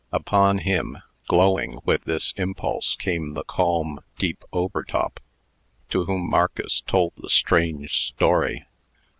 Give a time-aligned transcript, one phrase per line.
[0.11, 0.97] Upon him,
[1.27, 5.19] glowing with this impulse, came the calm, deep Overtop,
[5.89, 8.65] to whom Marcus told the strange story.